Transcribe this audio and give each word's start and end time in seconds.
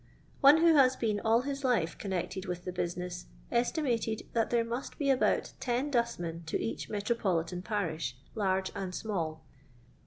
One 0.39 0.57
who 0.61 0.73
has 0.73 0.95
been 0.95 1.19
all 1.19 1.41
his 1.41 1.63
life 1.63 1.95
connected 1.95 2.45
with 2.47 2.65
the 2.65 2.71
business 2.71 3.27
estimated 3.51 4.23
that 4.33 4.49
there 4.49 4.65
must 4.65 4.97
be 4.97 5.11
about 5.11 5.53
ten 5.59 5.91
dustmen 5.91 6.41
to 6.47 6.59
each 6.59 6.89
metropolitan 6.89 7.61
parish, 7.61 8.17
large 8.33 8.71
and 8.73 8.95
small. 8.95 9.43